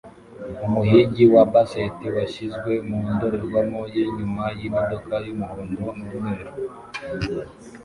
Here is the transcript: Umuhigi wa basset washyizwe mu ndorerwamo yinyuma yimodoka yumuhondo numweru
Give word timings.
Umuhigi 0.65 1.23
wa 1.33 1.43
basset 1.51 1.97
washyizwe 2.15 2.71
mu 2.87 2.99
ndorerwamo 3.13 3.81
yinyuma 3.95 4.43
yimodoka 4.59 5.13
yumuhondo 5.25 5.85
numweru 5.97 6.53